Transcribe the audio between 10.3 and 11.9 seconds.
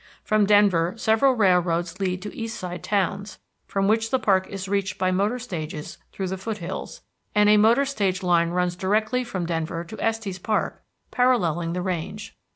Park, paralleling the